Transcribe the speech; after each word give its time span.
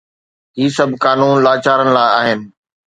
هي 0.57 0.65
سڀ 0.75 0.91
قانون 1.03 1.35
لاچارن 1.45 1.89
لاءِ 1.97 2.09
آهن. 2.21 2.39